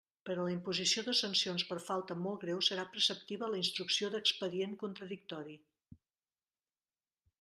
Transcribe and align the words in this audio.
Per 0.27 0.35
a 0.35 0.43
la 0.45 0.51
imposició 0.51 1.01
de 1.09 1.13
sancions 1.17 1.65
per 1.71 1.77
falta 1.89 2.17
molt 2.21 2.45
greu 2.45 2.63
serà 2.69 2.85
preceptiva 2.95 3.51
la 3.51 3.61
instrucció 3.61 4.09
d'expedient 4.15 4.75
contradictori. 4.85 5.59